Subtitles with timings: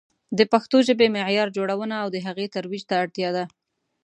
[0.37, 3.45] د پښتو ژبې معیار جوړونه او د هغې ترویج ته اړتیا ده.